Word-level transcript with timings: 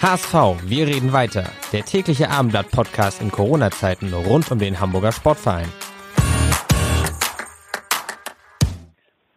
HSV, 0.00 0.62
wir 0.70 0.86
reden 0.86 1.12
weiter. 1.12 1.50
Der 1.72 1.82
tägliche 1.82 2.30
Abendblatt-Podcast 2.30 3.20
in 3.20 3.32
Corona-Zeiten 3.32 4.14
rund 4.14 4.48
um 4.52 4.60
den 4.60 4.78
Hamburger 4.78 5.10
Sportverein. 5.10 5.66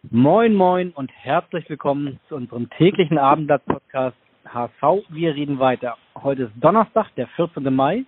Moin, 0.08 0.54
moin 0.54 0.92
und 0.92 1.10
herzlich 1.10 1.68
willkommen 1.68 2.20
zu 2.28 2.36
unserem 2.36 2.70
täglichen 2.70 3.18
Abendblatt-Podcast 3.18 4.16
HSV, 4.46 5.04
wir 5.08 5.34
reden 5.34 5.58
weiter. 5.58 5.96
Heute 6.14 6.44
ist 6.44 6.52
Donnerstag, 6.60 7.12
der 7.16 7.26
14. 7.34 7.74
Mai. 7.74 8.04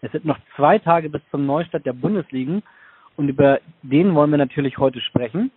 Es 0.00 0.10
sind 0.10 0.24
noch 0.24 0.38
zwei 0.56 0.80
Tage 0.80 1.08
bis 1.08 1.22
zum 1.30 1.46
Neustart 1.46 1.86
der 1.86 1.92
Bundesligen 1.92 2.64
und 3.16 3.28
über 3.28 3.60
den 3.82 4.12
wollen 4.16 4.32
wir 4.32 4.38
natürlich 4.38 4.76
heute 4.76 5.00
sprechen. 5.00 5.52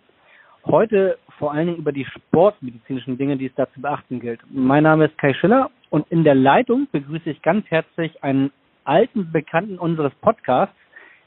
Heute 0.64 1.18
vor 1.40 1.52
allen 1.52 1.66
Dingen 1.66 1.78
über 1.78 1.90
die 1.90 2.04
sportmedizinischen 2.04 3.18
Dinge, 3.18 3.36
die 3.36 3.46
es 3.46 3.54
da 3.56 3.66
zu 3.72 3.80
beachten 3.80 4.20
gilt. 4.20 4.40
Mein 4.48 4.84
Name 4.84 5.06
ist 5.06 5.18
Kai 5.18 5.34
Schiller 5.34 5.72
und 5.90 6.10
in 6.10 6.24
der 6.24 6.34
Leitung 6.34 6.88
begrüße 6.92 7.30
ich 7.30 7.42
ganz 7.42 7.66
herzlich 7.70 8.22
einen 8.22 8.52
alten 8.84 9.32
Bekannten 9.32 9.78
unseres 9.78 10.14
Podcasts. 10.16 10.76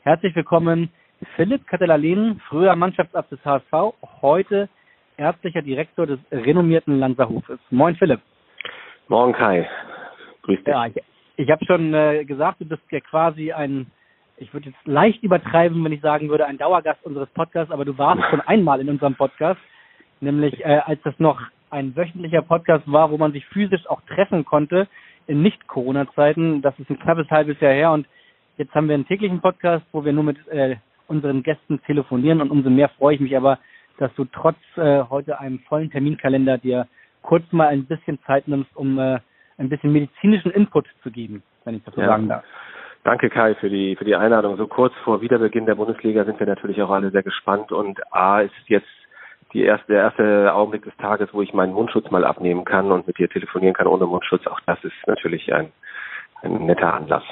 Herzlich 0.03 0.35
willkommen, 0.35 0.89
Philipp 1.35 1.67
Katelalin, 1.67 2.39
früher 2.47 2.75
Mannschaftsarzt 2.75 3.31
des 3.31 3.43
HSV, 3.43 3.93
heute 4.21 4.69
ärztlicher 5.17 5.61
Direktor 5.61 6.07
des 6.07 6.19
renommierten 6.31 6.99
Lanzerhofes. 6.99 7.59
Moin 7.69 7.95
Philipp. 7.95 8.21
Morgen 9.07 9.33
Kai. 9.33 9.69
Grüß 10.43 10.63
dich. 10.63 10.67
Ja, 10.67 10.85
ich, 10.85 10.95
ich 11.35 11.49
habe 11.49 11.65
schon 11.65 11.93
äh, 11.93 12.25
gesagt, 12.25 12.61
du 12.61 12.65
bist 12.65 12.83
ja 12.91 12.99
quasi 13.01 13.51
ein 13.51 13.91
ich 14.41 14.53
würde 14.53 14.69
jetzt 14.69 14.87
leicht 14.87 15.21
übertreiben, 15.21 15.83
wenn 15.83 15.91
ich 15.91 16.01
sagen 16.01 16.29
würde, 16.29 16.45
ein 16.45 16.57
Dauergast 16.57 17.03
unseres 17.03 17.29
Podcasts, 17.31 17.71
aber 17.71 17.85
du 17.85 17.97
warst 17.97 18.23
schon 18.29 18.41
einmal 18.41 18.79
in 18.79 18.89
unserem 18.89 19.15
Podcast, 19.15 19.59
nämlich 20.21 20.63
äh, 20.63 20.79
als 20.85 21.01
das 21.03 21.13
noch 21.19 21.41
ein 21.69 21.95
wöchentlicher 21.95 22.41
Podcast 22.41 22.83
war, 22.91 23.11
wo 23.11 23.17
man 23.17 23.31
sich 23.31 23.45
physisch 23.47 23.87
auch 23.87 24.01
treffen 24.01 24.45
konnte 24.45 24.87
in 25.27 25.41
Nicht-Corona-Zeiten. 25.41 26.61
Das 26.61 26.77
ist 26.79 26.89
ein 26.89 26.99
knappes 26.99 27.29
halbes 27.29 27.59
Jahr 27.59 27.73
her 27.73 27.91
und 27.91 28.07
jetzt 28.57 28.73
haben 28.73 28.87
wir 28.87 28.95
einen 28.95 29.07
täglichen 29.07 29.41
Podcast, 29.41 29.85
wo 29.91 30.03
wir 30.03 30.13
nur 30.13 30.23
mit 30.23 30.47
äh, 30.47 30.77
unseren 31.07 31.43
Gästen 31.43 31.81
telefonieren 31.83 32.41
und 32.41 32.51
umso 32.51 32.69
mehr 32.69 32.89
freue 32.89 33.15
ich 33.15 33.21
mich 33.21 33.35
aber, 33.35 33.59
dass 33.97 34.13
du 34.15 34.25
trotz 34.25 34.57
äh, 34.77 35.03
heute 35.09 35.39
einem 35.39 35.59
vollen 35.59 35.91
Terminkalender 35.91 36.57
dir 36.57 36.87
kurz 37.21 37.43
mal 37.51 37.67
ein 37.67 37.85
bisschen 37.85 38.19
Zeit 38.25 38.47
nimmst, 38.47 38.75
um 38.75 38.97
äh, 38.97 39.19
ein 39.57 39.69
bisschen 39.69 39.91
medizinischen 39.91 40.51
Input 40.51 40.87
zu 41.03 41.11
geben, 41.11 41.43
wenn 41.65 41.75
ich 41.75 41.83
das 41.83 41.93
so 41.95 42.01
ja. 42.01 42.07
sagen 42.07 42.29
darf. 42.29 42.43
Danke 43.03 43.29
Kai 43.29 43.55
für 43.55 43.69
die 43.69 43.95
für 43.95 44.05
die 44.05 44.15
Einladung. 44.15 44.57
So 44.57 44.67
kurz 44.67 44.93
vor 45.03 45.21
Wiederbeginn 45.21 45.65
der 45.65 45.75
Bundesliga 45.75 46.25
sind 46.25 46.39
wir 46.39 46.47
natürlich 46.47 46.81
auch 46.81 46.89
alle 46.89 47.11
sehr 47.11 47.23
gespannt 47.23 47.71
und 47.71 47.99
A 48.13 48.41
ist 48.41 48.53
jetzt 48.67 48.87
die 49.53 49.63
erste, 49.63 49.93
der 49.93 50.03
erste 50.03 50.53
Augenblick 50.53 50.83
des 50.83 50.95
Tages, 50.97 51.29
wo 51.33 51.41
ich 51.41 51.53
meinen 51.53 51.73
Mundschutz 51.73 52.09
mal 52.11 52.23
abnehmen 52.23 52.65
kann 52.65 52.91
und 52.91 53.07
mit 53.07 53.17
dir 53.17 53.29
telefonieren 53.29 53.73
kann 53.73 53.87
ohne 53.87 54.05
Mundschutz. 54.05 54.45
Auch 54.47 54.59
das 54.65 54.83
ist 54.83 54.95
natürlich 55.07 55.53
ein, 55.53 55.71
ein 56.41 56.65
netter 56.65 56.93
Anlass. 56.93 57.23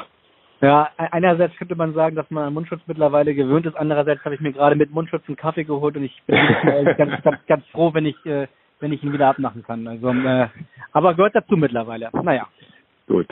Ja, 0.60 0.90
einerseits 0.98 1.56
könnte 1.58 1.76
man 1.76 1.94
sagen, 1.94 2.16
dass 2.16 2.30
man 2.32 2.46
an 2.46 2.54
Mundschutz 2.54 2.82
mittlerweile 2.88 3.36
gewöhnt 3.36 3.68
ist. 3.68 3.76
Andererseits 3.76 4.26
habe 4.26 4.34
ich 4.34 4.42
mir 4.42 4.54
gerade 4.54 4.76
mit 4.76 4.92
Mundschutz 4.92 5.24
einen 5.28 5.38
Kaffee 5.38 5.66
geholt 5.66 5.96
und 5.96 6.04
ich 6.04 6.24
bin 6.26 6.36
ganz, 6.98 7.22
ganz, 7.22 7.46
ganz 7.46 7.66
froh, 7.68 7.94
wenn 7.94 8.08
ich, 8.08 8.26
äh, 8.26 8.48
wenn 8.80 8.92
ich 8.92 9.04
ihn 9.04 9.14
wieder 9.14 9.28
abmachen 9.28 9.64
kann. 9.64 9.88
Also, 9.88 10.10
äh, 10.10 10.48
aber 10.94 11.14
gehört 11.14 11.36
dazu 11.36 11.58
mittlerweile. 11.58 12.10
Naja. 12.24 12.48
Gut. 13.08 13.28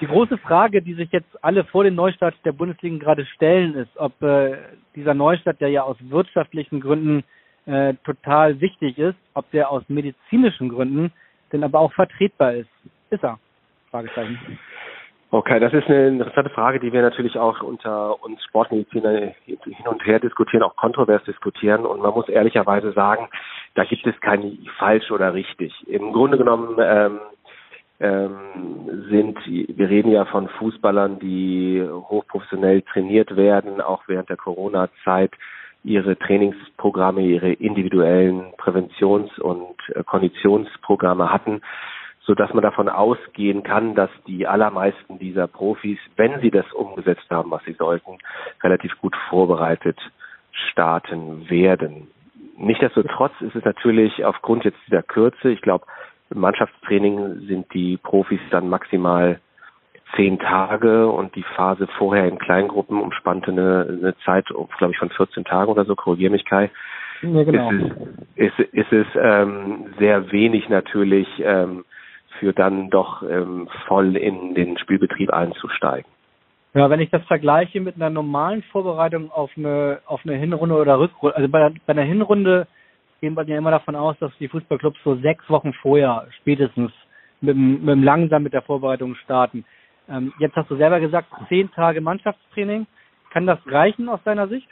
Die 0.00 0.06
große 0.06 0.38
Frage, 0.38 0.82
die 0.82 0.94
sich 0.94 1.12
jetzt 1.12 1.44
alle 1.44 1.64
vor 1.64 1.84
dem 1.84 1.94
Neustart 1.94 2.34
der 2.44 2.52
Bundesliga 2.52 2.98
gerade 2.98 3.26
stellen, 3.26 3.74
ist, 3.74 3.96
ob 3.96 4.20
äh, 4.22 4.56
dieser 4.96 5.14
Neustart, 5.14 5.60
der 5.60 5.68
ja 5.68 5.82
aus 5.82 5.98
wirtschaftlichen 6.00 6.80
Gründen 6.80 7.22
äh, 7.66 7.94
total 8.04 8.60
wichtig 8.60 8.98
ist, 8.98 9.16
ob 9.34 9.50
der 9.50 9.70
aus 9.70 9.82
medizinischen 9.88 10.68
Gründen 10.68 11.12
denn 11.52 11.64
aber 11.64 11.80
auch 11.80 11.92
vertretbar 11.92 12.54
ist. 12.54 12.70
Ist 13.10 13.24
er? 13.24 13.38
Fragezeichen. 13.90 14.58
Okay, 15.32 15.60
das 15.60 15.72
ist 15.72 15.86
eine 15.86 16.08
interessante 16.08 16.50
Frage, 16.50 16.80
die 16.80 16.92
wir 16.92 17.02
natürlich 17.02 17.38
auch 17.38 17.62
unter 17.62 18.20
uns 18.24 18.42
Sportmediziner 18.44 19.32
hin 19.44 19.86
und 19.88 20.04
her 20.04 20.18
diskutieren, 20.18 20.64
auch 20.64 20.74
kontrovers 20.74 21.22
diskutieren. 21.22 21.86
Und 21.86 22.02
man 22.02 22.12
muss 22.12 22.28
ehrlicherweise 22.28 22.92
sagen, 22.92 23.28
da 23.76 23.84
gibt 23.84 24.04
es 24.06 24.20
kein 24.20 24.58
falsch 24.78 25.12
oder 25.12 25.32
richtig. 25.32 25.72
Im 25.86 26.12
Grunde 26.12 26.36
genommen 26.36 26.76
ähm, 26.80 27.20
ähm, 28.00 29.06
sind, 29.08 29.38
wir 29.46 29.88
reden 29.88 30.10
ja 30.10 30.24
von 30.24 30.48
Fußballern, 30.48 31.20
die 31.20 31.86
hochprofessionell 31.88 32.82
trainiert 32.82 33.36
werden, 33.36 33.80
auch 33.80 34.02
während 34.08 34.30
der 34.30 34.36
Corona-Zeit 34.36 35.30
ihre 35.82 36.18
Trainingsprogramme, 36.18 37.22
ihre 37.22 37.52
individuellen 37.52 38.52
Präventions- 38.58 39.38
und 39.38 39.76
äh, 39.94 40.02
Konditionsprogramme 40.04 41.32
hatten, 41.32 41.62
so 42.22 42.34
dass 42.34 42.52
man 42.52 42.62
davon 42.62 42.88
ausgehen 42.88 43.62
kann, 43.62 43.94
dass 43.94 44.10
die 44.26 44.46
allermeisten 44.46 45.18
dieser 45.18 45.46
Profis, 45.46 45.98
wenn 46.16 46.40
sie 46.40 46.50
das 46.50 46.70
umgesetzt 46.72 47.26
haben, 47.30 47.50
was 47.50 47.64
sie 47.64 47.72
sollten, 47.72 48.18
relativ 48.62 48.96
gut 49.00 49.16
vorbereitet 49.28 49.98
starten 50.70 51.48
werden. 51.48 52.08
Nichtsdestotrotz 52.56 53.32
ist 53.40 53.56
es 53.56 53.64
natürlich 53.64 54.24
aufgrund 54.24 54.64
jetzt 54.64 54.78
dieser 54.86 55.02
Kürze, 55.02 55.50
ich 55.50 55.62
glaube, 55.62 55.86
im 56.30 56.40
Mannschaftstraining 56.40 57.46
sind 57.46 57.72
die 57.74 57.96
Profis 57.96 58.40
dann 58.50 58.68
maximal 58.68 59.40
zehn 60.16 60.38
Tage 60.38 61.08
und 61.08 61.34
die 61.34 61.44
Phase 61.54 61.86
vorher 61.98 62.26
in 62.26 62.38
Kleingruppen 62.38 63.00
umspannte 63.00 63.50
eine, 63.50 63.86
eine 63.88 64.14
Zeit, 64.24 64.46
glaube 64.46 64.92
ich, 64.92 64.98
von 64.98 65.10
14 65.10 65.44
Tagen 65.44 65.70
oder 65.70 65.84
so, 65.84 65.94
korrigiere 65.94 66.32
mich 66.32 66.44
Kai. 66.44 66.70
Ja, 67.22 67.42
genau. 67.42 67.70
Ist 67.70 68.58
es, 68.58 68.58
ist, 68.58 68.72
ist 68.72 68.92
es 68.92 69.06
ähm, 69.16 69.86
sehr 69.98 70.32
wenig 70.32 70.68
natürlich 70.68 71.28
ähm, 71.44 71.84
für 72.38 72.52
dann 72.52 72.90
doch 72.90 73.22
ähm, 73.22 73.68
voll 73.86 74.16
in 74.16 74.54
den 74.54 74.78
Spielbetrieb 74.78 75.30
einzusteigen. 75.32 76.10
Ja, 76.72 76.88
wenn 76.88 77.00
ich 77.00 77.10
das 77.10 77.24
vergleiche 77.24 77.80
mit 77.80 77.96
einer 77.96 78.10
normalen 78.10 78.62
Vorbereitung 78.62 79.30
auf 79.32 79.50
eine 79.56 79.98
auf 80.06 80.20
eine 80.24 80.36
Hinrunde 80.36 80.76
oder 80.76 81.00
Rückrunde, 81.00 81.36
also 81.36 81.48
bei, 81.48 81.68
bei 81.84 81.92
einer 81.92 82.02
Hinrunde 82.02 82.68
gehen 83.20 83.34
wir 83.34 83.44
ja 83.44 83.58
immer 83.58 83.72
davon 83.72 83.96
aus, 83.96 84.16
dass 84.20 84.32
die 84.38 84.48
Fußballclubs 84.48 84.98
so 85.04 85.16
sechs 85.16 85.48
Wochen 85.50 85.72
vorher 85.74 86.26
spätestens 86.40 86.92
mit, 87.40 87.56
mit 87.56 87.98
langsam 88.02 88.44
mit 88.44 88.52
der 88.52 88.62
Vorbereitung 88.62 89.16
starten. 89.16 89.64
Ähm, 90.08 90.32
jetzt 90.38 90.56
hast 90.56 90.70
du 90.70 90.76
selber 90.76 91.00
gesagt, 91.00 91.28
zehn 91.48 91.70
Tage 91.72 92.00
Mannschaftstraining. 92.00 92.86
Kann 93.32 93.46
das 93.46 93.58
reichen 93.66 94.08
aus 94.08 94.22
deiner 94.24 94.48
Sicht? 94.48 94.68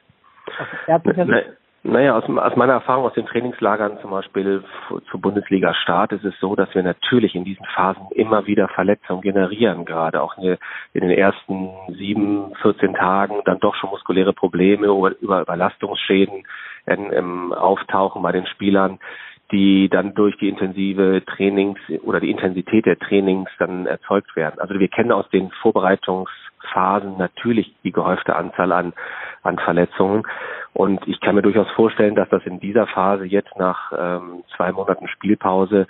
Aus 0.87 1.03
Sicht? 1.05 1.59
Naja, 1.85 2.19
aus, 2.19 2.25
aus 2.25 2.57
meiner 2.57 2.73
Erfahrung 2.73 3.05
aus 3.05 3.15
den 3.15 3.27
Trainingslagern 3.27 3.99
zum 4.03 4.11
Beispiel 4.11 4.65
zu 5.11 5.21
Bundesliga-Start 5.21 6.13
ist 6.13 6.25
es 6.25 6.35
so, 6.41 6.57
dass 6.57 6.75
wir 6.75 6.83
natürlich 6.83 7.37
in 7.37 7.45
diesen 7.45 7.65
Phasen 7.67 8.09
immer 8.11 8.47
wieder 8.47 8.67
Verletzungen 8.69 9.23
generieren, 9.23 9.85
gerade 9.85 10.21
auch 10.21 10.37
in, 10.39 10.59
den 10.93 11.11
ersten 11.11 11.71
sieben, 11.97 12.53
14 12.63 12.95
Tagen 12.95 13.43
dann 13.45 13.61
doch 13.61 13.77
schon 13.77 13.91
muskuläre 13.91 14.33
Probleme 14.33 14.87
über, 14.87 15.13
über 15.21 15.43
Überlastungsschäden 15.43 16.45
in, 16.87 17.11
im 17.11 17.53
Auftauchen 17.53 18.23
bei 18.23 18.33
den 18.33 18.47
Spielern, 18.47 18.99
die 19.51 19.89
dann 19.89 20.15
durch 20.15 20.37
die 20.39 20.49
intensive 20.49 21.23
Trainings 21.25 21.79
oder 22.03 22.21
die 22.21 22.31
Intensität 22.31 22.87
der 22.87 22.99
Trainings 22.99 23.51
dann 23.59 23.87
erzeugt 23.87 24.37
werden. 24.37 24.61
Also 24.61 24.79
wir 24.79 24.89
kennen 24.89 25.13
aus 25.13 25.29
den 25.31 25.51
Vorbereitungsphasen 25.63 27.17
natürlich 27.17 27.75
die 27.83 27.93
gehäufte 27.93 28.37
Anzahl 28.37 28.73
an, 28.73 28.93
an 29.43 29.59
Verletzungen. 29.59 30.25
Und 30.75 31.07
ich 31.09 31.21
kann 31.21 31.35
mir 31.35 31.43
durchaus 31.43 31.71
vorstellen, 31.71 32.15
dass 32.15 32.29
das 32.29 32.45
in 32.45 32.61
dieser 32.61 32.87
Phase 32.87 33.25
jetzt 33.25 33.57
nach 33.59 33.93
ähm, 33.97 34.45
zwei 34.57 34.71
Monaten 34.73 35.09
Spielpause 35.09 35.87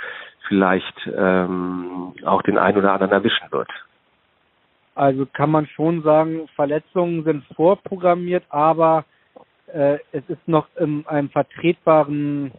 vielleicht 0.47 1.11
ähm, 1.17 2.15
auch 2.25 2.43
den 2.43 2.59
einen 2.59 2.79
oder 2.79 2.93
anderen 2.93 3.13
erwischen 3.13 3.51
wird. 3.51 3.69
Also 4.95 5.27
kann 5.27 5.51
man 5.51 5.67
schon 5.67 6.03
sagen, 6.03 6.49
Verletzungen 6.57 7.25
sind 7.25 7.45
vorprogrammiert, 7.55 8.45
aber 8.51 9.05
äh, 9.73 9.99
es 10.13 10.29
ist 10.29 10.49
noch 10.49 10.67
in 10.77 11.07
einem 11.07 11.29
vertretbaren 11.29 12.53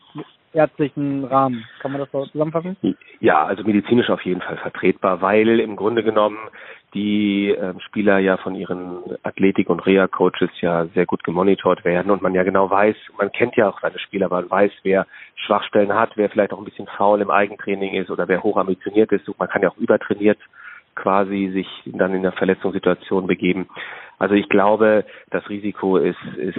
ärztlichen 0.54 1.26
Rahmen. 1.26 1.66
Kann 1.80 1.92
man 1.92 2.02
das 2.02 2.12
so 2.12 2.26
zusammenfassen? 2.26 2.76
Ja, 3.20 3.46
also 3.46 3.64
medizinisch 3.64 4.10
auf 4.10 4.22
jeden 4.22 4.42
Fall 4.42 4.58
vertretbar, 4.58 5.22
weil 5.22 5.60
im 5.60 5.76
Grunde 5.76 6.04
genommen 6.04 6.38
die 6.94 7.50
äh, 7.50 7.74
Spieler 7.82 8.18
ja 8.18 8.38
von 8.38 8.56
ihren 8.56 9.04
Athletik- 9.24 9.70
und 9.70 9.86
Reha-Coaches 9.86 10.50
ja 10.62 10.86
sehr 10.88 11.06
gut 11.06 11.24
gemonitort 11.24 11.86
werden 11.86 12.12
und 12.12 12.22
man 12.22 12.34
ja 12.34 12.44
genau 12.44 12.70
weiß, 12.70 12.96
man 13.18 13.32
kennt 13.32 13.56
ja 13.56 13.70
auch 13.70 13.80
seine 13.82 14.00
Spieler, 14.00 14.28
man 14.30 14.50
weiß, 14.50 14.72
wer 14.84 15.06
Schwachstellen 15.36 15.94
hat, 15.94 16.12
wer 16.16 16.30
vielleicht 16.30 16.52
auch 16.52 16.58
ein 16.58 16.66
bisschen 16.66 16.88
faul 16.88 17.22
im 17.22 17.30
Eigentraining 17.30 17.94
ist 17.94 18.10
oder 18.10 18.28
wer 18.28 18.42
hoch 18.42 18.58
ambitioniert 18.58 19.12
ist. 19.12 19.30
Man 19.38 19.50
kann 19.50 19.62
ja 19.62 19.70
auch 19.70 19.78
übertrainiert 19.78 20.40
quasi 20.96 21.52
sich 21.54 21.68
dann 21.86 22.14
in 22.14 22.24
der 22.24 22.32
Verletzungssituation 22.34 23.28
begeben. 23.28 23.68
Also 24.18 24.36
ich 24.36 24.50
glaube, 24.50 25.06
das 25.30 25.48
Risiko 25.50 25.98
ist, 25.98 26.18
ist 26.38 26.58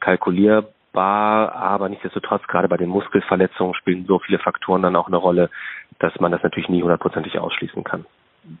kalkulierbar, 0.00 0.70
aber 1.00 1.88
nichtsdestotrotz 1.88 2.46
gerade 2.46 2.68
bei 2.68 2.76
den 2.76 2.88
Muskelverletzungen 2.88 3.74
spielen 3.74 4.04
so 4.06 4.18
viele 4.18 4.38
Faktoren 4.38 4.82
dann 4.82 4.96
auch 4.96 5.06
eine 5.06 5.16
Rolle, 5.16 5.50
dass 5.98 6.18
man 6.20 6.32
das 6.32 6.42
natürlich 6.42 6.68
nie 6.68 6.82
hundertprozentig 6.82 7.38
ausschließen 7.38 7.84
kann 7.84 8.04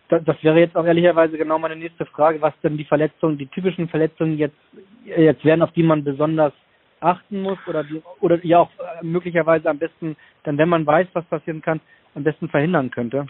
das, 0.08 0.22
das 0.24 0.42
wäre 0.42 0.60
jetzt 0.60 0.76
auch 0.76 0.84
ehrlicherweise 0.84 1.36
genau 1.36 1.58
meine 1.58 1.76
nächste 1.76 2.06
Frage, 2.06 2.40
was 2.40 2.54
denn 2.62 2.76
die 2.76 2.84
Verletzungen, 2.84 3.38
die 3.38 3.46
typischen 3.46 3.88
Verletzungen 3.88 4.38
jetzt 4.38 4.56
jetzt 5.04 5.44
wären, 5.44 5.62
auf 5.62 5.72
die 5.72 5.82
man 5.82 6.04
besonders 6.04 6.52
achten 7.00 7.42
muss 7.42 7.58
oder 7.66 7.82
die 7.82 8.00
oder 8.20 8.38
ja 8.44 8.60
auch 8.60 8.70
äh, 8.78 9.04
möglicherweise 9.04 9.68
am 9.68 9.78
besten 9.78 10.16
dann, 10.44 10.58
wenn 10.58 10.68
man 10.68 10.86
weiß, 10.86 11.08
was 11.14 11.24
passieren 11.24 11.62
kann, 11.62 11.80
am 12.14 12.22
besten 12.22 12.48
verhindern 12.48 12.90
könnte. 12.90 13.26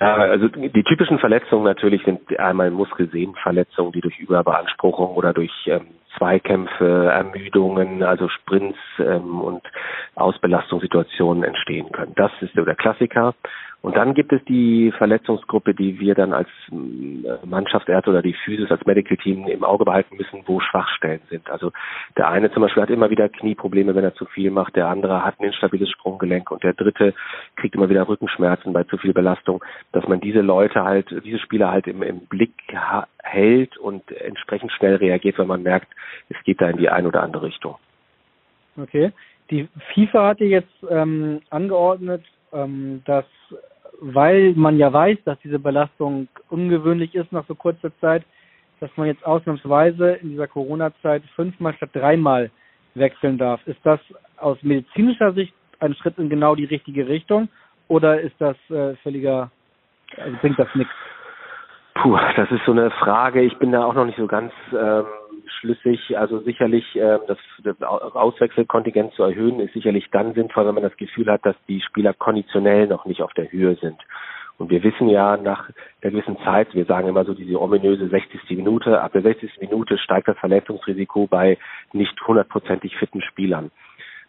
Ja, 0.00 0.14
also 0.14 0.48
die 0.48 0.82
typischen 0.82 1.18
Verletzungen 1.18 1.64
natürlich 1.64 2.02
sind 2.04 2.38
einmal 2.38 2.70
Muskelsehnenverletzungen, 2.70 3.92
die 3.92 4.00
durch 4.00 4.18
Überbeanspruchung 4.18 5.14
oder 5.14 5.34
durch 5.34 5.52
ähm, 5.66 5.88
Zweikämpfe, 6.16 7.10
Ermüdungen, 7.12 8.02
also 8.02 8.28
Sprints 8.28 8.78
ähm, 8.98 9.40
und 9.40 9.62
Ausbelastungssituationen 10.14 11.44
entstehen 11.44 11.92
können. 11.92 12.12
Das 12.16 12.32
ist 12.40 12.54
der 12.56 12.74
Klassiker. 12.74 13.34
Und 13.82 13.96
dann 13.96 14.12
gibt 14.12 14.30
es 14.32 14.44
die 14.44 14.92
Verletzungsgruppe, 14.98 15.74
die 15.74 15.98
wir 16.00 16.14
dann 16.14 16.34
als 16.34 16.48
äh, 16.70 17.46
Mannschaftsärzte 17.46 18.10
oder 18.10 18.20
die 18.20 18.34
Physis 18.44 18.70
als 18.70 18.84
Medical 18.84 19.16
Team 19.16 19.46
im 19.48 19.64
Auge 19.64 19.86
behalten 19.86 20.16
müssen, 20.18 20.42
wo 20.44 20.60
Schwachstellen 20.60 21.22
sind. 21.30 21.48
Also 21.48 21.72
der 22.18 22.28
eine 22.28 22.52
zum 22.52 22.62
Beispiel 22.62 22.82
hat 22.82 22.90
immer 22.90 23.08
wieder 23.08 23.30
Knieprobleme, 23.30 23.94
wenn 23.94 24.04
er 24.04 24.14
zu 24.14 24.26
viel 24.26 24.50
macht, 24.50 24.76
der 24.76 24.88
andere 24.88 25.24
hat 25.24 25.40
ein 25.40 25.46
instabiles 25.46 25.88
Sprunggelenk 25.90 26.50
und 26.50 26.62
der 26.62 26.74
dritte 26.74 27.14
kriegt 27.56 27.74
immer 27.74 27.88
wieder 27.88 28.06
Rückenschmerzen 28.06 28.74
bei 28.74 28.84
zu 28.84 28.98
viel 28.98 29.14
Belastung, 29.14 29.64
dass 29.92 30.06
man 30.06 30.20
diese 30.20 30.42
Leute 30.42 30.84
halt, 30.84 31.08
diese 31.24 31.38
Spieler 31.38 31.70
halt 31.70 31.86
im, 31.86 32.02
im 32.02 32.26
Blick 32.26 32.52
hält 33.22 33.76
und 33.76 34.10
entsprechend 34.12 34.72
schnell 34.72 34.96
reagiert, 34.96 35.38
wenn 35.38 35.46
man 35.46 35.62
merkt, 35.62 35.88
es 36.28 36.36
geht 36.44 36.60
da 36.60 36.68
in 36.68 36.76
die 36.76 36.88
eine 36.88 37.08
oder 37.08 37.22
andere 37.22 37.44
Richtung. 37.44 37.76
Okay. 38.76 39.12
Die 39.50 39.68
FIFA 39.94 40.28
hatte 40.28 40.44
jetzt 40.44 40.72
ähm, 40.88 41.40
angeordnet, 41.50 42.24
ähm, 42.52 43.02
dass 43.04 43.24
weil 44.00 44.54
man 44.54 44.78
ja 44.78 44.92
weiß, 44.92 45.18
dass 45.24 45.38
diese 45.40 45.58
Belastung 45.58 46.28
ungewöhnlich 46.48 47.14
ist 47.14 47.32
nach 47.32 47.46
so 47.46 47.54
kurzer 47.54 47.90
Zeit, 48.00 48.24
dass 48.80 48.90
man 48.96 49.06
jetzt 49.06 49.24
ausnahmsweise 49.26 50.12
in 50.12 50.30
dieser 50.30 50.48
Corona-Zeit 50.48 51.22
fünfmal 51.36 51.74
statt 51.74 51.90
dreimal 51.92 52.50
wechseln 52.94 53.36
darf. 53.36 53.60
Ist 53.66 53.80
das 53.84 54.00
aus 54.38 54.56
medizinischer 54.62 55.32
Sicht 55.34 55.52
ein 55.80 55.94
Schritt 55.94 56.18
in 56.18 56.30
genau 56.30 56.54
die 56.54 56.64
richtige 56.64 57.06
Richtung 57.08 57.48
oder 57.88 58.20
ist 58.20 58.34
das 58.38 58.56
äh, 58.70 58.96
völliger, 58.96 59.50
also 60.16 60.36
bringt 60.40 60.58
das 60.58 60.68
nichts? 60.74 60.92
Puh, 61.94 62.18
das 62.36 62.50
ist 62.50 62.64
so 62.64 62.72
eine 62.72 62.90
Frage. 62.90 63.42
Ich 63.42 63.56
bin 63.58 63.72
da 63.72 63.84
auch 63.84 63.94
noch 63.94 64.06
nicht 64.06 64.18
so 64.18 64.26
ganz 64.26 64.52
ähm, 64.72 65.04
schlüssig. 65.58 66.16
Also 66.18 66.40
sicherlich 66.40 66.96
äh, 66.96 67.18
das, 67.26 67.38
das 67.62 67.82
Auswechselkontingent 67.82 69.12
zu 69.14 69.22
erhöhen 69.22 69.60
ist 69.60 69.74
sicherlich 69.74 70.08
dann 70.10 70.34
sinnvoll, 70.34 70.66
wenn 70.66 70.74
man 70.74 70.84
das 70.84 70.96
Gefühl 70.96 71.30
hat, 71.30 71.44
dass 71.44 71.56
die 71.68 71.80
Spieler 71.80 72.14
konditionell 72.14 72.86
noch 72.86 73.04
nicht 73.04 73.22
auf 73.22 73.32
der 73.34 73.50
Höhe 73.50 73.76
sind. 73.76 73.98
Und 74.60 74.70
wir 74.70 74.82
wissen 74.82 75.08
ja 75.08 75.38
nach 75.38 75.70
der 76.02 76.10
gewissen 76.10 76.36
Zeit, 76.44 76.74
wir 76.74 76.84
sagen 76.84 77.08
immer 77.08 77.24
so 77.24 77.32
diese 77.32 77.58
ominöse 77.58 78.08
60. 78.08 78.42
Minute, 78.50 79.00
ab 79.00 79.12
der 79.12 79.22
60. 79.22 79.58
Minute 79.60 79.96
steigt 79.96 80.28
das 80.28 80.36
Verletzungsrisiko 80.36 81.26
bei 81.26 81.56
nicht 81.94 82.14
hundertprozentig 82.26 82.94
fitten 82.96 83.22
Spielern. 83.22 83.70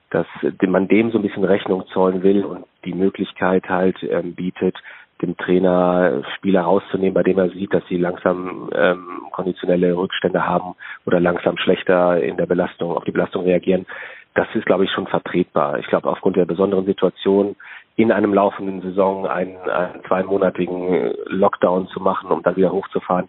Dass 0.10 0.28
man 0.66 0.88
dem 0.88 1.12
so 1.12 1.20
ein 1.20 1.22
bisschen 1.22 1.44
Rechnung 1.44 1.86
zollen 1.88 2.24
will 2.24 2.46
und 2.46 2.66
die 2.86 2.94
Möglichkeit 2.94 3.68
halt 3.68 4.02
ähm, 4.04 4.34
bietet, 4.34 4.78
dem 5.22 5.38
Trainer 5.38 6.24
Spieler 6.36 6.62
rauszunehmen, 6.62 7.14
bei 7.14 7.24
dem 7.24 7.38
er 7.38 7.50
sieht, 7.50 7.74
dass 7.74 7.84
sie 7.88 7.98
langsam 7.98 8.70
ähm, 8.76 9.28
konditionelle 9.32 9.96
Rückstände 9.96 10.46
haben 10.46 10.76
oder 11.06 11.20
langsam 11.20 11.58
schlechter 11.58 12.22
in 12.22 12.38
der 12.38 12.46
Belastung, 12.46 12.96
auf 12.96 13.04
die 13.04 13.12
Belastung 13.12 13.44
reagieren. 13.44 13.86
Das 14.34 14.48
ist, 14.54 14.66
glaube 14.66 14.86
ich, 14.86 14.92
schon 14.92 15.08
vertretbar. 15.08 15.80
Ich 15.80 15.88
glaube, 15.88 16.10
aufgrund 16.10 16.38
der 16.38 16.46
besonderen 16.46 16.86
Situation 16.86 17.56
in 17.96 18.12
einem 18.12 18.34
laufenden 18.34 18.82
Saison 18.82 19.28
einen, 19.28 19.58
einen 19.70 20.04
zweimonatigen 20.06 21.14
Lockdown 21.28 21.88
zu 21.88 22.00
machen, 22.00 22.32
um 22.32 22.42
dann 22.42 22.56
wieder 22.56 22.72
hochzufahren, 22.72 23.28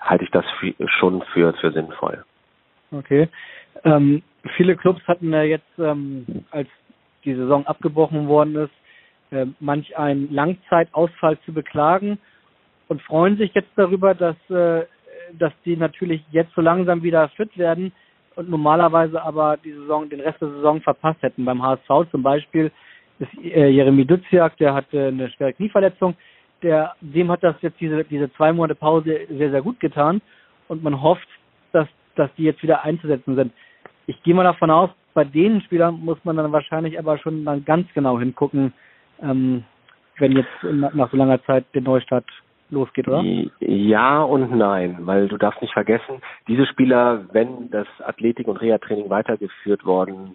halte 0.00 0.24
ich 0.24 0.30
das 0.30 0.44
schon 0.86 1.22
für, 1.32 1.54
für 1.54 1.72
sinnvoll. 1.72 2.24
Okay. 2.90 3.28
Ähm, 3.84 4.22
viele 4.56 4.76
Clubs 4.76 5.00
hatten 5.08 5.32
ja 5.32 5.42
jetzt, 5.42 5.78
ähm, 5.78 6.26
als 6.50 6.68
die 7.24 7.34
Saison 7.34 7.66
abgebrochen 7.66 8.28
worden 8.28 8.56
ist, 8.56 8.72
äh, 9.32 9.46
manch 9.60 9.96
einen 9.96 10.32
Langzeitausfall 10.32 11.38
zu 11.44 11.52
beklagen 11.52 12.18
und 12.88 13.02
freuen 13.02 13.36
sich 13.36 13.52
jetzt 13.54 13.70
darüber, 13.76 14.14
dass, 14.14 14.36
äh, 14.50 14.84
dass 15.38 15.52
die 15.64 15.76
natürlich 15.76 16.22
jetzt 16.30 16.54
so 16.54 16.60
langsam 16.60 17.02
wieder 17.02 17.28
fit 17.30 17.56
werden 17.56 17.92
und 18.36 18.50
normalerweise 18.50 19.22
aber 19.22 19.56
die 19.56 19.72
Saison, 19.72 20.08
den 20.08 20.20
Rest 20.20 20.40
der 20.40 20.50
Saison 20.50 20.80
verpasst 20.80 21.22
hätten. 21.22 21.44
Beim 21.44 21.62
HSV 21.62 22.10
zum 22.10 22.22
Beispiel 22.22 22.70
ist 23.18 23.30
äh, 23.42 23.68
Jeremy 23.68 24.04
Duziak, 24.04 24.56
der 24.58 24.74
hatte 24.74 25.08
eine 25.08 25.30
schwere 25.30 25.52
Knieverletzung, 25.52 26.14
der, 26.62 26.94
dem 27.00 27.30
hat 27.30 27.42
das 27.42 27.56
jetzt 27.60 27.80
diese, 27.80 28.04
diese 28.04 28.32
zwei 28.34 28.52
Monate 28.52 28.74
Pause 28.74 29.20
sehr, 29.28 29.50
sehr 29.50 29.62
gut 29.62 29.80
getan 29.80 30.20
und 30.68 30.82
man 30.82 31.00
hofft, 31.02 31.28
dass, 31.72 31.88
dass 32.14 32.30
die 32.36 32.44
jetzt 32.44 32.62
wieder 32.62 32.84
einzusetzen 32.84 33.34
sind. 33.34 33.52
Ich 34.06 34.22
gehe 34.22 34.34
mal 34.34 34.44
davon 34.44 34.70
aus, 34.70 34.90
bei 35.14 35.24
den 35.24 35.60
Spielern 35.62 36.00
muss 36.00 36.18
man 36.24 36.36
dann 36.36 36.52
wahrscheinlich 36.52 36.98
aber 36.98 37.18
schon 37.18 37.44
dann 37.44 37.64
ganz 37.64 37.86
genau 37.94 38.18
hingucken, 38.18 38.72
ähm, 39.22 39.64
wenn 40.18 40.32
jetzt 40.32 40.50
nach 40.62 41.10
so 41.10 41.16
langer 41.16 41.42
Zeit 41.44 41.64
der 41.74 41.82
Neustart 41.82 42.26
losgeht, 42.70 43.06
oder? 43.06 43.22
Ja 43.60 44.22
und 44.22 44.56
nein, 44.56 44.98
weil 45.00 45.28
du 45.28 45.36
darfst 45.36 45.62
nicht 45.62 45.74
vergessen, 45.74 46.22
diese 46.48 46.66
Spieler, 46.66 47.24
wenn 47.32 47.70
das 47.70 47.86
Athletik- 48.04 48.48
und 48.48 48.60
Reha-Training 48.60 49.10
weitergeführt 49.10 49.84
worden 49.84 50.34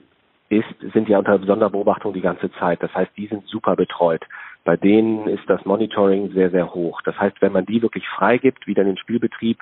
ist, 0.49 0.67
sind 0.93 1.09
ja 1.09 1.19
unter 1.19 1.39
Sonderbeobachtung 1.39 2.13
die 2.13 2.21
ganze 2.21 2.51
Zeit. 2.53 2.81
Das 2.81 2.93
heißt, 2.93 3.11
die 3.17 3.27
sind 3.27 3.45
super 3.47 3.75
betreut. 3.75 4.23
Bei 4.63 4.77
denen 4.77 5.27
ist 5.27 5.43
das 5.47 5.65
Monitoring 5.65 6.31
sehr, 6.31 6.51
sehr 6.51 6.73
hoch. 6.73 7.01
Das 7.03 7.19
heißt, 7.19 7.41
wenn 7.41 7.51
man 7.51 7.65
die 7.65 7.81
wirklich 7.81 8.07
freigibt, 8.07 8.67
wieder 8.67 8.83
in 8.83 8.89
den 8.89 8.97
Spielbetrieb, 8.97 9.59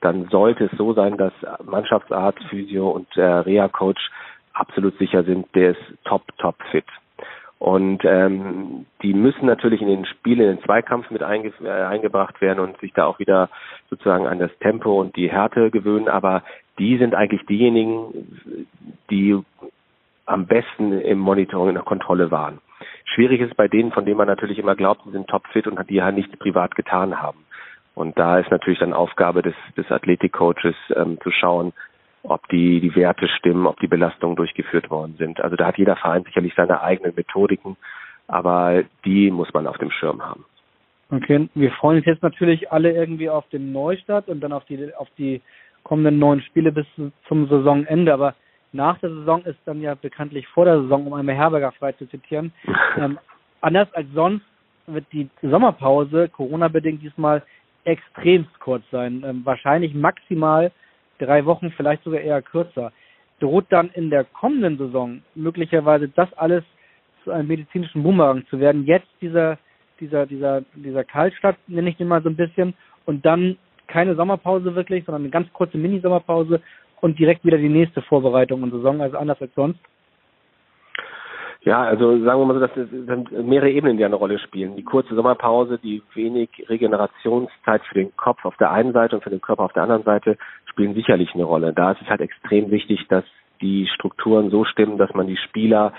dann 0.00 0.28
sollte 0.28 0.64
es 0.64 0.78
so 0.78 0.94
sein, 0.94 1.16
dass 1.16 1.32
Mannschaftsarzt, 1.64 2.42
Physio 2.48 2.90
und 2.90 3.14
äh, 3.16 3.22
Reha-Coach 3.22 4.10
absolut 4.54 4.96
sicher 4.98 5.24
sind, 5.24 5.46
der 5.54 5.70
ist 5.72 5.82
top, 6.04 6.22
top 6.38 6.56
fit. 6.70 6.84
Und 7.62 8.04
ähm, 8.04 8.86
die 9.04 9.14
müssen 9.14 9.46
natürlich 9.46 9.82
in 9.82 9.86
den 9.86 10.04
Spielen, 10.04 10.40
in 10.40 10.56
den 10.56 10.64
Zweikampf 10.64 11.12
mit 11.12 11.22
einge 11.22 11.52
äh, 11.62 11.68
eingebracht 11.68 12.40
werden 12.40 12.58
und 12.58 12.76
sich 12.80 12.92
da 12.92 13.04
auch 13.04 13.20
wieder 13.20 13.50
sozusagen 13.88 14.26
an 14.26 14.40
das 14.40 14.50
Tempo 14.58 15.00
und 15.00 15.14
die 15.14 15.30
Härte 15.30 15.70
gewöhnen. 15.70 16.08
Aber 16.08 16.42
die 16.80 16.98
sind 16.98 17.14
eigentlich 17.14 17.46
diejenigen, 17.46 18.66
die 19.10 19.40
am 20.26 20.46
besten 20.46 20.90
im 20.90 21.20
Monitoring, 21.20 21.68
in 21.68 21.74
der 21.76 21.84
Kontrolle 21.84 22.32
waren. 22.32 22.58
Schwierig 23.04 23.40
ist 23.40 23.56
bei 23.56 23.68
denen, 23.68 23.92
von 23.92 24.06
denen 24.06 24.16
man 24.16 24.26
natürlich 24.26 24.58
immer 24.58 24.74
glaubt, 24.74 25.02
sie 25.04 25.12
sind 25.12 25.28
topfit 25.28 25.68
und 25.68 25.88
die 25.88 26.02
halt 26.02 26.16
nichts 26.16 26.36
privat 26.38 26.74
getan 26.74 27.22
haben. 27.22 27.44
Und 27.94 28.18
da 28.18 28.40
ist 28.40 28.50
natürlich 28.50 28.80
dann 28.80 28.92
Aufgabe 28.92 29.40
des, 29.40 29.54
des 29.76 29.88
Athletikcoaches 29.88 30.74
ähm, 30.96 31.20
zu 31.22 31.30
schauen, 31.30 31.72
ob 32.22 32.48
die, 32.48 32.80
die 32.80 32.94
Werte 32.94 33.28
stimmen, 33.28 33.66
ob 33.66 33.80
die 33.80 33.88
Belastungen 33.88 34.36
durchgeführt 34.36 34.90
worden 34.90 35.16
sind. 35.18 35.40
Also 35.40 35.56
da 35.56 35.66
hat 35.66 35.78
jeder 35.78 35.96
Verein 35.96 36.24
sicherlich 36.24 36.54
seine 36.54 36.80
eigenen 36.82 37.14
Methodiken, 37.14 37.76
aber 38.28 38.84
die 39.04 39.30
muss 39.30 39.52
man 39.52 39.66
auf 39.66 39.78
dem 39.78 39.90
Schirm 39.90 40.22
haben. 40.22 40.44
Okay, 41.10 41.48
wir 41.54 41.70
freuen 41.72 41.98
uns 41.98 42.06
jetzt 42.06 42.22
natürlich 42.22 42.72
alle 42.72 42.92
irgendwie 42.92 43.28
auf 43.28 43.46
den 43.50 43.72
Neustart 43.72 44.28
und 44.28 44.40
dann 44.40 44.52
auf 44.52 44.64
die 44.64 44.94
auf 44.94 45.08
die 45.18 45.42
kommenden 45.82 46.18
neun 46.18 46.40
Spiele 46.40 46.72
bis 46.72 46.86
zum 47.28 47.48
Saisonende. 47.48 48.14
Aber 48.14 48.34
nach 48.72 48.98
der 48.98 49.10
Saison 49.10 49.42
ist 49.42 49.58
dann 49.66 49.82
ja 49.82 49.94
bekanntlich 49.94 50.46
vor 50.48 50.64
der 50.64 50.80
Saison, 50.80 51.06
um 51.06 51.12
einmal 51.12 51.34
Herberger 51.34 51.72
frei 51.72 51.92
zu 51.92 52.06
zitieren. 52.06 52.52
ähm, 52.96 53.18
anders 53.60 53.92
als 53.92 54.06
sonst 54.14 54.46
wird 54.86 55.04
die 55.12 55.28
Sommerpause 55.42 56.30
Corona-bedingt 56.30 57.02
diesmal 57.02 57.42
extremst 57.84 58.58
kurz 58.60 58.84
sein. 58.90 59.22
Ähm, 59.26 59.42
wahrscheinlich 59.44 59.94
maximal 59.94 60.72
drei 61.26 61.44
Wochen, 61.46 61.72
vielleicht 61.76 62.04
sogar 62.04 62.20
eher 62.20 62.42
kürzer. 62.42 62.92
Droht 63.40 63.66
dann 63.70 63.90
in 63.90 64.10
der 64.10 64.24
kommenden 64.24 64.78
Saison 64.78 65.22
möglicherweise 65.34 66.08
das 66.08 66.32
alles 66.34 66.64
zu 67.24 67.30
einem 67.30 67.48
medizinischen 67.48 68.02
Boomerang 68.02 68.46
zu 68.48 68.60
werden? 68.60 68.84
Jetzt 68.84 69.08
dieser, 69.20 69.58
dieser, 70.00 70.26
dieser, 70.26 70.62
dieser 70.74 71.04
Kaltstart, 71.04 71.56
nenne 71.66 71.90
ich 71.90 71.96
den 71.96 72.08
mal 72.08 72.22
so 72.22 72.28
ein 72.28 72.36
bisschen, 72.36 72.74
und 73.04 73.26
dann 73.26 73.56
keine 73.88 74.14
Sommerpause 74.14 74.74
wirklich, 74.74 75.04
sondern 75.04 75.22
eine 75.22 75.30
ganz 75.30 75.52
kurze 75.52 75.76
Mini-Sommerpause 75.76 76.60
und 77.00 77.18
direkt 77.18 77.44
wieder 77.44 77.58
die 77.58 77.68
nächste 77.68 78.00
Vorbereitung 78.02 78.62
und 78.62 78.70
Saison, 78.70 79.00
also 79.00 79.18
anders 79.18 79.40
als 79.40 79.54
sonst? 79.54 79.80
Ja, 81.64 81.82
also 81.82 82.18
sagen 82.24 82.40
wir 82.40 82.46
mal 82.46 82.54
so, 82.54 82.60
dass 82.60 82.76
es 82.76 83.44
mehrere 83.44 83.70
Ebenen, 83.70 83.96
die 83.96 84.04
eine 84.04 84.16
Rolle 84.16 84.40
spielen. 84.40 84.74
Die 84.74 84.82
kurze 84.82 85.14
Sommerpause, 85.14 85.78
die 85.78 86.02
wenig 86.14 86.48
Regenerationszeit 86.68 87.82
für 87.84 87.94
den 87.94 88.16
Kopf 88.16 88.44
auf 88.44 88.56
der 88.56 88.72
einen 88.72 88.92
Seite 88.92 89.14
und 89.14 89.22
für 89.22 89.30
den 89.30 89.40
Körper 89.40 89.64
auf 89.64 89.72
der 89.72 89.84
anderen 89.84 90.02
Seite 90.02 90.38
spielen 90.64 90.94
sicherlich 90.94 91.32
eine 91.34 91.44
Rolle. 91.44 91.72
Da 91.72 91.92
ist 91.92 92.02
es 92.02 92.08
halt 92.08 92.20
extrem 92.20 92.70
wichtig, 92.72 93.06
dass 93.08 93.24
die 93.60 93.86
Strukturen 93.94 94.50
so 94.50 94.64
stimmen, 94.64 94.98
dass 94.98 95.14
man 95.14 95.28
die 95.28 95.36
Spieler 95.36 95.92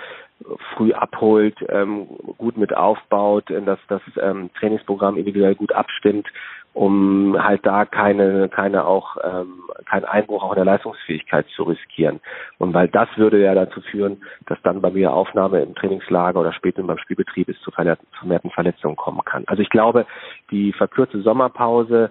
früh 0.75 0.91
abholt, 0.91 1.55
ähm, 1.69 2.07
gut 2.37 2.57
mit 2.57 2.75
aufbaut, 2.75 3.45
dass 3.49 3.79
das 3.87 4.01
ähm, 4.21 4.49
Trainingsprogramm 4.59 5.15
individuell 5.15 5.55
gut 5.55 5.71
abstimmt, 5.71 6.27
um 6.73 7.35
halt 7.39 7.65
da 7.65 7.85
keine, 7.85 8.49
keine 8.49 8.85
auch 8.85 9.17
ähm, 9.23 9.63
keinen 9.85 10.05
Einbruch 10.05 10.43
auch 10.43 10.51
in 10.51 10.55
der 10.55 10.65
Leistungsfähigkeit 10.65 11.45
zu 11.55 11.63
riskieren. 11.63 12.19
Und 12.57 12.73
weil 12.73 12.87
das 12.87 13.07
würde 13.15 13.41
ja 13.41 13.53
dazu 13.53 13.81
führen, 13.81 14.23
dass 14.47 14.61
dann 14.63 14.81
bei 14.81 14.89
mir 14.89 15.13
Aufnahme 15.13 15.61
im 15.61 15.75
Trainingslager 15.75 16.39
oder 16.39 16.53
später 16.53 16.81
beim 16.83 16.97
Spielbetrieb 16.97 17.47
es 17.49 17.59
zu 17.61 17.71
vermehrten 17.71 18.49
Verletzungen 18.51 18.95
kommen 18.95 19.21
kann. 19.23 19.43
Also 19.47 19.61
ich 19.61 19.69
glaube, 19.69 20.05
die 20.49 20.73
verkürzte 20.73 21.21
Sommerpause 21.21 22.09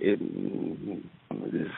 ähm, 0.00 1.04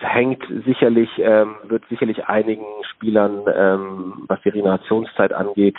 hängt 0.01 0.45
sicherlich, 0.65 1.11
ähm, 1.19 1.57
wird 1.65 1.85
sicherlich 1.89 2.27
einigen 2.27 2.65
Spielern, 2.91 3.43
ähm, 3.53 4.25
was 4.29 4.41
die 4.43 4.51
Regenerationszeit 4.51 5.33
angeht, 5.33 5.77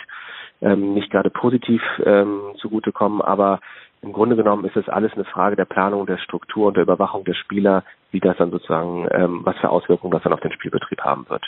ähm, 0.60 0.94
nicht 0.94 1.10
gerade 1.10 1.30
positiv 1.30 1.82
ähm, 2.04 2.40
zugutekommen, 2.56 3.20
aber 3.22 3.60
im 4.02 4.12
Grunde 4.12 4.36
genommen 4.36 4.64
ist 4.64 4.76
es 4.76 4.88
alles 4.88 5.12
eine 5.14 5.24
Frage 5.24 5.56
der 5.56 5.64
Planung, 5.64 6.06
der 6.06 6.18
Struktur 6.18 6.68
und 6.68 6.76
der 6.76 6.82
Überwachung 6.82 7.24
der 7.24 7.34
Spieler, 7.34 7.84
wie 8.10 8.20
das 8.20 8.36
dann 8.36 8.50
sozusagen, 8.50 9.08
ähm, 9.12 9.40
was 9.44 9.56
für 9.58 9.70
Auswirkungen 9.70 10.12
das 10.12 10.22
dann 10.22 10.32
auf 10.32 10.40
den 10.40 10.52
Spielbetrieb 10.52 11.00
haben 11.00 11.28
wird. 11.28 11.44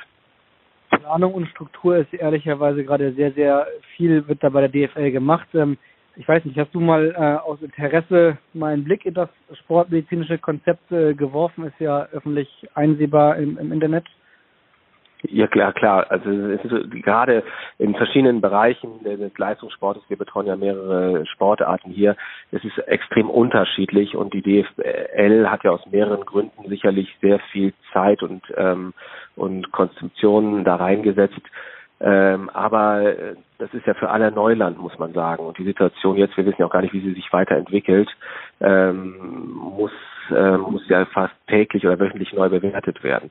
Planung 0.91 1.35
und 1.35 1.49
Struktur 1.49 1.97
ist 1.97 2.15
ehrlicherweise 2.15 2.85
gerade 2.85 3.13
sehr, 3.13 3.33
sehr 3.33 3.67
viel 3.97 4.27
wird 4.29 4.43
da 4.43 4.51
bei 4.51 4.67
der 4.67 4.89
DFL 4.89 5.11
gemacht. 5.11 5.49
Ähm, 5.55 5.77
ich 6.17 6.29
weiß 6.29 6.45
nicht, 6.45 6.57
hast 6.57 6.73
du 6.73 6.79
mal 6.81 7.11
äh, 7.11 7.45
aus 7.45 7.61
Interesse 7.61 8.39
mal 8.53 8.73
einen 8.73 8.85
Blick 8.85 9.05
in 9.05 9.15
das 9.15 9.29
sportmedizinische 9.65 10.39
Konzept 10.39 10.93
äh, 10.93 11.15
geworfen? 11.15 11.65
Ist 11.65 11.81
ja 11.81 12.07
öffentlich 12.13 12.49
einsehbar 12.75 13.37
im, 13.37 13.59
im 13.59 13.73
Internet. 13.73 14.07
Ja, 15.31 15.47
klar, 15.47 15.73
klar. 15.73 16.07
Also 16.11 16.29
es 16.31 16.65
ist 16.65 16.91
gerade 17.03 17.43
in 17.79 17.95
verschiedenen 17.95 18.41
Bereichen 18.41 19.03
des 19.05 19.37
Leistungssportes, 19.39 20.03
wir 20.09 20.19
betreuen 20.19 20.47
ja 20.47 20.57
mehrere 20.57 21.25
Sportarten 21.27 21.91
hier, 21.91 22.17
es 22.53 22.63
ist 22.65 22.79
extrem 22.89 23.31
unterschiedlich 23.31 24.17
und 24.17 24.35
die 24.35 24.43
DFL 24.43 25.49
hat 25.49 25.65
ja 25.65 25.71
aus 25.71 25.87
mehreren 25.91 26.25
Gründen 26.25 26.69
sicherlich 26.69 27.17
sehr 27.23 27.39
viel 27.53 27.73
Zeit 27.93 28.23
und 28.23 28.43
ähm, 28.57 28.93
und 29.37 29.73
Konstruktionen 29.73 30.63
da 30.65 30.77
reingesetzt, 30.77 31.41
ähm, 32.01 32.51
aber 32.51 33.03
äh, 33.03 33.35
das 33.59 33.73
ist 33.73 33.87
ja 33.87 33.95
für 33.95 34.11
alle 34.11 34.31
Neuland, 34.31 34.79
muss 34.79 34.99
man 34.99 35.13
sagen. 35.13 35.45
Und 35.45 35.59
die 35.59 35.65
Situation 35.65 36.17
jetzt, 36.17 36.37
wir 36.37 36.45
wissen 36.45 36.61
ja 36.61 36.67
auch 36.67 36.71
gar 36.71 36.83
nicht, 36.83 36.93
wie 36.93 37.01
sie 37.01 37.15
sich 37.15 37.33
weiterentwickelt, 37.33 38.09
ähm, 38.61 39.53
muss, 39.55 39.93
äh, 40.31 40.57
muss 40.59 40.87
ja 40.89 41.07
fast 41.07 41.35
täglich 41.47 41.87
oder 41.87 41.99
wöchentlich 41.99 42.33
neu 42.33 42.49
bewertet 42.49 43.03
werden. 43.03 43.31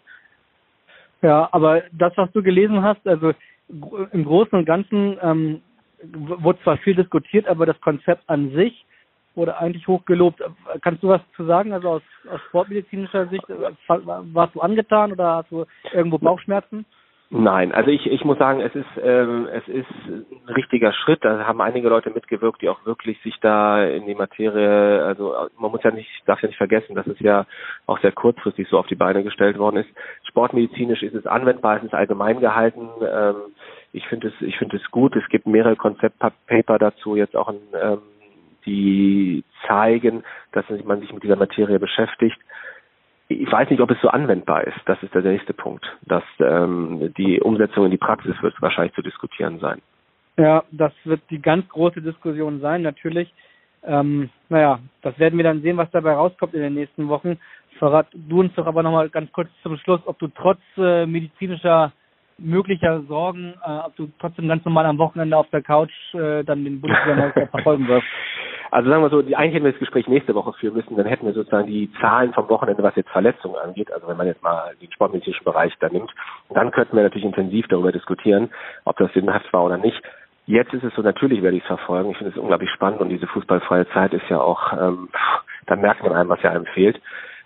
Ja, 1.24 1.48
aber 1.53 1.84
das, 1.94 2.12
was 2.18 2.30
du 2.34 2.44
gelesen 2.44 2.84
hast, 2.84 3.08
also 3.08 3.34
im 3.70 4.25
Großen 4.25 4.60
und 4.60 4.65
Ganzen 4.65 5.18
ähm, 5.22 5.62
wurde 6.03 6.60
zwar 6.63 6.77
viel 6.77 6.96
diskutiert, 6.96 7.48
aber 7.48 7.65
das 7.65 7.80
Konzept 7.80 8.30
an 8.30 8.51
sich 8.51 8.86
wurde 9.34 9.58
eigentlich 9.58 9.88
hochgelobt. 9.88 10.44
Kannst 10.82 11.01
du 11.01 11.08
was 11.08 11.22
zu 11.38 11.46
sagen? 11.46 11.72
Also 11.72 11.89
aus, 11.89 12.01
aus 12.30 12.42
sportmedizinischer 12.50 13.27
Sicht, 13.27 13.50
äh, 13.50 13.72
warst 13.88 14.53
du 14.53 14.60
angetan 14.60 15.13
oder 15.13 15.38
hast 15.38 15.51
du 15.51 15.65
irgendwo 15.94 16.18
Bauchschmerzen? 16.18 16.86
Nein, 17.36 17.72
also 17.72 17.90
ich, 17.90 18.06
ich 18.06 18.24
muss 18.24 18.38
sagen, 18.38 18.62
es 18.62 18.75
ist 18.75 18.86
ähm, 19.02 19.48
es 19.52 19.68
ist 19.68 19.90
ein 20.08 20.54
richtiger 20.54 20.94
Schritt. 20.94 21.25
Da 21.25 21.48
haben 21.48 21.62
einige 21.62 21.90
Leute 21.90 22.12
mitgewirkt, 22.12 22.62
die 22.62 22.70
auch 22.70 22.86
wirklich 22.86 23.20
sich 23.24 23.40
da 23.40 23.84
in 23.84 24.06
die 24.06 24.13
Materie, 24.13 25.04
also 25.04 25.34
man 25.58 25.72
muss 25.72 25.82
ja 25.82 25.90
nicht, 25.90 26.08
darf 26.28 26.44
ja 26.44 26.48
nicht 26.48 26.60
vergessen, 26.60 26.94
dass 26.94 27.08
es 27.08 27.20
ja 27.22 27.48
auch 27.88 28.00
sehr 28.02 28.12
kurzfristig 28.12 28.68
so 28.70 28.78
auf 28.78 28.86
die 28.86 28.94
Beine 28.94 29.24
gestellt 29.24 29.58
worden 29.58 29.78
ist. 29.78 29.90
Sportmedizinisch 30.28 31.02
ist 31.02 31.16
es 31.16 31.25
anwendbar, 31.25 31.78
es 31.78 31.86
ist 31.86 31.96
allgemein 31.96 32.40
gehalten. 32.40 32.88
Ähm, 33.04 33.36
ich 33.94 34.06
finde 34.10 34.28
es, 34.28 34.34
ich 34.40 34.56
finde 34.60 34.78
es 34.78 34.92
gut. 34.92 35.16
Es 35.16 35.28
gibt 35.30 35.48
mehrere 35.48 35.75
Konzeptpaper 35.75 36.78
dazu, 36.78 37.16
jetzt 37.16 37.36
auch, 37.36 37.50
in, 37.50 37.58
ähm, 37.82 37.98
die 38.68 39.44
zeigen, 39.66 40.24
dass 40.52 40.66
man 40.86 41.00
sich 41.00 41.12
mit 41.12 41.24
dieser 41.24 41.36
Materie 41.36 41.80
beschäftigt 41.80 42.38
ich 43.42 43.52
weiß 43.52 43.70
nicht, 43.70 43.82
ob 43.82 43.92
es 43.92 44.02
so 44.02 44.10
anwendbar 44.10 44.66
ist. 44.66 44.78
Das 44.86 45.02
ist 45.04 45.13
der 45.13 45.22
nächste 45.22 45.54
Punkt. 45.54 45.86
Dass 46.04 46.24
ähm, 46.40 47.13
die 47.18 47.40
Umsetzung 47.40 47.86
in 47.86 47.92
die 47.92 47.98
Praxis 47.98 48.36
wird 48.42 48.60
wahrscheinlich 48.62 48.94
zu 48.94 49.02
diskutieren 49.02 49.60
sein. 49.60 49.82
Ja, 50.38 50.63
das 50.72 50.92
wird 51.04 51.22
die 51.30 51.42
ganz 51.42 51.68
große 51.70 52.02
Diskussion 52.02 52.60
sein, 52.60 52.82
natürlich. 52.82 53.32
Ähm, 53.84 54.30
naja, 54.50 54.80
das 55.02 55.18
werden 55.20 55.38
wir 55.38 55.44
dann 55.44 55.62
sehen, 55.62 55.78
was 55.78 55.92
dabei 55.92 56.13
rauskommt 56.13 56.54
in 56.54 56.62
den 56.62 56.74
nächsten 56.74 57.08
Wochen. 57.08 57.38
Verrat 57.78 58.08
du 58.13 58.40
uns 58.40 58.54
doch 58.56 58.66
aber 58.66 58.82
nochmal 58.82 59.10
ganz 59.10 59.32
kurz 59.32 59.50
zum 59.62 59.78
Schluss, 59.78 60.02
ob 60.06 60.18
du 60.20 60.28
trotz 60.28 60.60
äh, 60.78 61.06
medizinischer 61.06 61.92
möglicher 62.38 63.02
Sorgen, 63.04 63.54
äh, 63.66 63.70
ob 63.86 63.96
du 63.96 64.10
trotzdem 64.20 64.48
ganz 64.48 64.63
normal 64.66 64.86
am 64.86 64.98
Wochenende 64.98 65.38
auf 65.38 65.50
der 65.50 65.62
Couch 65.62 65.92
äh, 66.13 66.44
dann 66.44 66.63
den 66.63 66.82
Bundesliga 66.82 67.32
verfolgen 67.52 67.88
wirst. 67.88 68.08
Also 68.74 68.89
sagen 68.89 69.03
wir 69.03 69.10
so, 69.12 69.20
eigentlich 69.20 69.53
hätten 69.53 69.65
wir 69.65 69.72
das 69.72 69.80
Gespräch 69.80 70.08
nächste 70.08 70.34
Woche 70.34 70.51
führen 70.53 70.74
müssen, 70.74 70.98
dann 70.98 71.06
hätten 71.06 71.27
wir 71.27 71.34
sozusagen 71.34 71.68
die 71.68 71.92
Zahlen 72.01 72.34
vom 72.34 72.50
Wochenende, 72.50 72.82
was 72.82 72.96
jetzt 72.96 73.12
Verletzungen 73.12 73.56
angeht, 73.56 73.92
also 73.92 74.08
wenn 74.08 74.18
man 74.18 74.25
jetzt 74.25 74.42
mal 74.42 74.74
den 74.82 74.92
sportmedizinischen 74.92 75.44
Bereich 75.44 75.72
da 75.80 75.89
nimmt, 75.89 76.12
dann 76.50 76.72
könnten 76.72 76.96
wir 76.96 77.03
natürlich 77.03 77.27
intensiv 77.27 77.68
darüber 77.68 77.92
diskutieren, 77.92 78.50
ob 78.86 78.98
das 78.98 79.13
sinnhaft 79.13 79.53
war 79.53 79.63
oder 79.63 79.77
nicht. 79.77 80.01
Jetzt 80.48 80.74
ist 80.74 80.84
es 80.84 80.92
so, 80.96 81.03
natürlich 81.03 81.44
werde 81.44 81.58
ich 81.58 81.62
es 81.62 81.68
verfolgen. 81.68 82.10
Ich 82.10 82.18
finde 82.18 82.32
es 82.32 82.38
unglaublich 82.38 82.72
spannend 82.72 83.00
und 83.00 83.10
diese 83.10 83.27
fußballfreie 83.27 83.88
Zeit 83.89 84.12
ist 84.12 84.27
ja 84.27 84.42
auch, 84.42 84.74
ähm, 84.74 85.10
da 85.68 85.75
merkt 85.75 86.01
man 86.01 86.13
einem, 86.13 86.30
was 86.30 86.42
ja 86.42 86.50
einem 86.50 86.65
fehlt. 86.65 87.00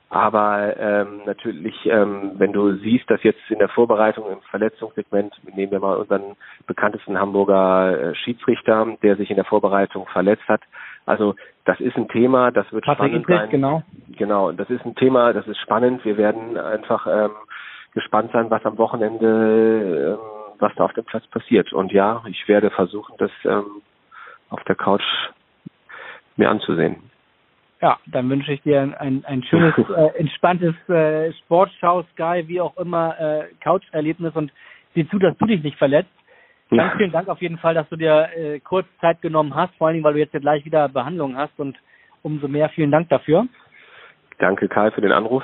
Aber 0.09 0.77
ähm, 0.77 1.21
natürlich, 1.25 1.75
ähm, 1.85 2.31
wenn 2.35 2.53
du 2.53 2.75
siehst, 2.77 3.09
dass 3.11 3.21
jetzt 3.23 3.41
in 3.49 3.59
der 3.59 3.67
Vorbereitung 3.67 4.31
im 4.31 4.39
Verletzungssegment, 4.49 5.33
nehmen 5.53 5.71
wir 5.71 5.81
mal 5.81 5.97
unseren 5.97 6.37
bekanntesten 6.65 7.19
Hamburger 7.19 8.11
äh, 8.11 8.15
Schiedsrichter, 8.15 8.87
der 9.03 9.17
sich 9.17 9.29
in 9.29 9.35
der 9.35 9.43
Vorbereitung 9.43 10.07
verletzt 10.07 10.47
hat. 10.47 10.61
Also 11.05 11.35
das 11.65 11.81
ist 11.81 11.97
ein 11.97 12.07
Thema, 12.07 12.51
das 12.51 12.71
wird 12.71 12.85
Patrick 12.85 13.23
spannend 13.23 13.27
sein. 13.27 13.49
Genau. 13.49 13.83
Genau, 14.17 14.51
das 14.53 14.69
ist 14.69 14.85
ein 14.85 14.95
Thema, 14.95 15.33
das 15.33 15.45
ist 15.45 15.59
spannend. 15.59 16.05
Wir 16.05 16.17
werden 16.17 16.57
einfach 16.57 17.05
ähm, 17.07 17.31
gespannt 17.93 18.31
sein, 18.31 18.49
was 18.49 18.63
am 18.65 18.77
Wochenende, 18.77 20.17
ähm, 20.17 20.53
was 20.59 20.73
da 20.75 20.85
auf 20.85 20.93
dem 20.93 21.03
Platz 21.03 21.27
passiert. 21.27 21.73
Und 21.73 21.91
ja, 21.91 22.23
ich 22.27 22.47
werde 22.47 22.69
versuchen, 22.69 23.15
das 23.17 23.31
ähm, 23.43 23.81
auf 24.49 24.63
der 24.63 24.75
Couch 24.75 25.03
mir 26.37 26.49
anzusehen. 26.49 26.97
Ja, 27.81 27.99
dann 28.07 28.29
wünsche 28.29 28.51
ich 28.51 28.61
dir 28.63 28.95
ein, 28.99 29.23
ein 29.25 29.43
schönes, 29.43 29.75
äh, 29.95 30.19
entspanntes 30.19 30.75
äh, 30.89 31.31
Sportschau, 31.33 32.03
Sky, 32.13 32.43
wie 32.47 32.59
auch 32.61 32.75
immer, 32.77 33.19
äh, 33.19 33.45
Couch-Erlebnis 33.61 34.35
und 34.35 34.51
sieh 34.95 35.07
zu, 35.09 35.19
dass 35.19 35.37
du 35.37 35.45
dich 35.45 35.61
nicht 35.63 35.77
verletzt. 35.77 36.09
Ganz 36.69 36.97
vielen 36.97 37.13
Dank 37.13 37.29
auf 37.29 37.41
jeden 37.41 37.57
Fall, 37.57 37.75
dass 37.75 37.87
du 37.87 37.95
dir 37.95 38.27
äh, 38.35 38.59
kurz 38.59 38.87
Zeit 38.99 39.21
genommen 39.21 39.55
hast, 39.55 39.73
vor 39.75 39.87
allen 39.87 39.93
Dingen, 39.93 40.03
weil 40.03 40.13
du 40.13 40.19
jetzt 40.19 40.33
ja 40.33 40.39
gleich 40.39 40.65
wieder 40.65 40.89
Behandlung 40.89 41.37
hast 41.37 41.57
und 41.57 41.77
umso 42.23 42.49
mehr 42.49 42.67
vielen 42.69 42.91
Dank 42.91 43.07
dafür. 43.07 43.47
Danke, 44.39 44.67
Karl, 44.67 44.91
für 44.91 45.01
den 45.01 45.13
Anruf. 45.13 45.43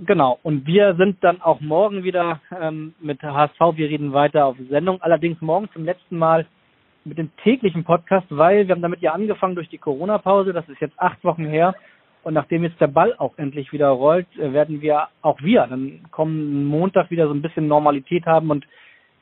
Genau, 0.00 0.40
und 0.42 0.66
wir 0.66 0.96
sind 0.96 1.22
dann 1.22 1.40
auch 1.40 1.60
morgen 1.60 2.02
wieder 2.02 2.40
ähm, 2.60 2.92
mit 3.00 3.22
HSV, 3.22 3.60
wir 3.76 3.88
reden 3.88 4.12
weiter 4.12 4.46
auf 4.46 4.56
Sendung, 4.68 5.00
allerdings 5.00 5.40
morgen 5.40 5.68
zum 5.72 5.84
letzten 5.84 6.18
Mal 6.18 6.46
mit 7.04 7.18
dem 7.18 7.30
täglichen 7.42 7.84
Podcast, 7.84 8.26
weil 8.30 8.66
wir 8.66 8.74
haben 8.74 8.82
damit 8.82 9.00
ja 9.00 9.12
angefangen 9.12 9.54
durch 9.54 9.68
die 9.68 9.78
Corona-Pause, 9.78 10.52
das 10.52 10.68
ist 10.68 10.80
jetzt 10.80 10.98
acht 10.98 11.22
Wochen 11.24 11.46
her. 11.46 11.74
Und 12.22 12.34
nachdem 12.34 12.62
jetzt 12.62 12.80
der 12.80 12.86
Ball 12.86 13.14
auch 13.18 13.36
endlich 13.36 13.72
wieder 13.72 13.88
rollt, 13.88 14.28
äh, 14.38 14.52
werden 14.52 14.80
wir 14.80 15.08
auch 15.22 15.40
wir 15.42 15.66
dann 15.66 16.00
kommen 16.10 16.64
Montag 16.64 17.10
wieder 17.10 17.26
so 17.26 17.34
ein 17.34 17.42
bisschen 17.42 17.66
Normalität 17.66 18.26
haben 18.26 18.50
und 18.50 18.66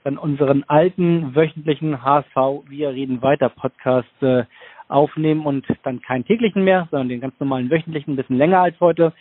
dann 0.04 0.18
unseren 0.18 0.64
alten 0.66 1.34
wöchentlichen 1.34 2.02
HSV 2.02 2.64
Wir 2.68 2.90
reden 2.90 3.22
weiter 3.22 3.48
Podcast 3.48 4.22
äh, 4.22 4.44
aufnehmen 4.88 5.46
und 5.46 5.66
dann 5.82 6.00
keinen 6.02 6.24
täglichen 6.24 6.64
mehr, 6.64 6.88
sondern 6.90 7.08
den 7.08 7.20
ganz 7.20 7.34
normalen 7.38 7.70
wöchentlichen, 7.70 8.14
ein 8.14 8.16
bisschen 8.16 8.38
länger 8.38 8.60
als 8.60 8.78
heute. 8.80 9.12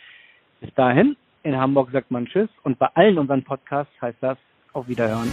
Bis 0.60 0.72
dahin, 0.74 1.16
in 1.42 1.56
Hamburg 1.56 1.90
sagt 1.90 2.10
man 2.10 2.26
Tschüss 2.26 2.50
und 2.62 2.78
bei 2.78 2.88
allen 2.94 3.18
unseren 3.18 3.44
Podcasts 3.44 3.92
heißt 4.00 4.18
das 4.20 4.38
auf 4.72 4.88
Wiederhören. 4.88 5.32